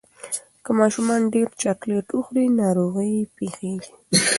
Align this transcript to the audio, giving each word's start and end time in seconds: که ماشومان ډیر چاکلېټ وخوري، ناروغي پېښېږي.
که 0.63 0.71
ماشومان 0.79 1.21
ډیر 1.33 1.47
چاکلېټ 1.61 2.07
وخوري، 2.17 2.45
ناروغي 2.59 3.13
پېښېږي. 3.37 3.93